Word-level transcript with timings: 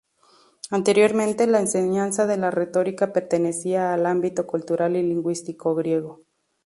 Anteriormente, 0.71 1.45
la 1.45 1.59
enseñanza 1.59 2.25
de 2.25 2.35
la 2.35 2.49
retórica 2.49 3.13
pertenecía 3.13 3.93
al 3.93 4.07
ámbito 4.07 4.47
cultural 4.47 4.95
y 4.95 5.03
lingüístico 5.03 5.75
griego. 5.75 6.23